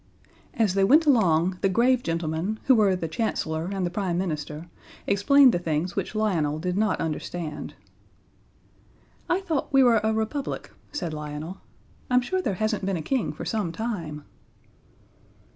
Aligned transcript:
As 0.55 0.73
they 0.73 0.83
went 0.83 1.05
along, 1.05 1.59
the 1.61 1.69
grave 1.69 2.01
gentlemen, 2.01 2.59
who 2.63 2.73
were 2.73 2.95
the 2.95 3.07
Chancellor 3.07 3.69
and 3.71 3.85
the 3.85 3.91
Prime 3.91 4.17
Minister, 4.17 4.65
explained 5.05 5.53
the 5.53 5.59
things 5.59 5.95
which 5.95 6.15
Lionel 6.15 6.57
did 6.57 6.75
not 6.75 6.99
understand. 6.99 7.75
"I 9.29 9.41
thought 9.41 9.71
we 9.71 9.83
were 9.83 9.99
a 10.03 10.11
Republic," 10.11 10.71
said 10.91 11.13
Lionel. 11.13 11.57
"I'm 12.09 12.21
sure 12.21 12.41
there 12.41 12.55
hasn't 12.55 12.83
been 12.83 12.97
a 12.97 13.03
King 13.03 13.31
for 13.31 13.45
some 13.45 13.71
time." 13.71 14.23